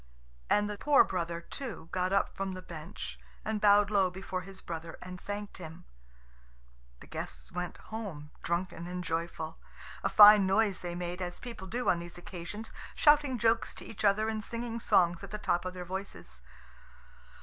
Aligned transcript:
And 0.49 0.67
the 0.67 0.79
poor 0.79 1.03
brother 1.03 1.41
too 1.41 1.87
got 1.91 2.11
up 2.11 2.35
from 2.35 2.53
the 2.53 2.63
bench, 2.63 3.19
and 3.45 3.61
bowed 3.61 3.91
low 3.91 4.09
before 4.09 4.41
his 4.41 4.59
brother 4.59 4.97
and 4.99 5.21
thanked 5.21 5.57
him. 5.59 5.85
The 7.01 7.05
guests 7.05 7.51
went 7.51 7.77
home, 7.77 8.31
drunken 8.41 8.87
and 8.87 9.03
joyful. 9.03 9.59
A 10.03 10.09
fine 10.09 10.47
noise 10.47 10.79
they 10.79 10.95
made, 10.95 11.21
as 11.21 11.39
people 11.39 11.67
do 11.67 11.87
on 11.87 11.99
these 11.99 12.17
occasions, 12.17 12.71
shouting 12.95 13.37
jokes 13.37 13.75
to 13.75 13.85
each 13.85 14.03
other 14.03 14.27
and 14.27 14.43
singing 14.43 14.79
songs 14.79 15.23
at 15.23 15.29
the 15.29 15.37
top 15.37 15.65
of 15.65 15.75
their 15.75 15.85
voices. 15.85 16.41